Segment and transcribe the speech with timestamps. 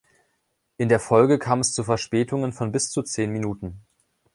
[0.77, 3.85] In der Folge kam es zu Verspätungen von bis zu zehn Minuten.